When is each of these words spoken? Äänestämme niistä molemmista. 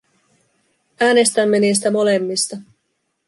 Äänestämme 0.99 1.59
niistä 1.59 1.91
molemmista. 1.91 2.57